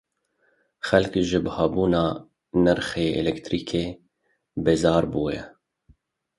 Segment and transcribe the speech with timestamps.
[0.87, 2.03] Xelk ji buhabûna
[2.63, 3.85] nirxê elektrîkê
[4.63, 5.41] bêzar bûye.